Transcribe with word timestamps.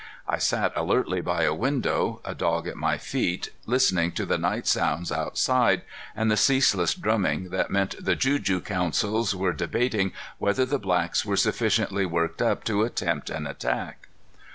I 0.27 0.39
sat 0.39 0.73
alertly 0.75 1.21
by 1.21 1.43
a 1.43 1.53
window, 1.53 2.21
a 2.25 2.33
dog 2.33 2.67
at 2.67 2.75
my 2.75 2.97
feet, 2.97 3.51
listening 3.67 4.13
to 4.13 4.25
the 4.25 4.39
night 4.39 4.65
sounds 4.65 5.11
outside 5.11 5.83
and 6.15 6.31
the 6.31 6.35
ceaseless 6.37 6.95
drumming 6.95 7.51
that 7.51 7.69
meant 7.69 8.03
the 8.03 8.15
juju 8.15 8.61
councils 8.61 9.35
were 9.35 9.53
debating 9.53 10.11
whether 10.39 10.65
the 10.65 10.79
blacks 10.79 11.23
were 11.23 11.37
sufficiently 11.37 12.07
worked 12.07 12.41
up 12.41 12.63
to 12.63 12.81
attempt 12.81 13.29
an 13.29 13.45
attack. 13.45 14.07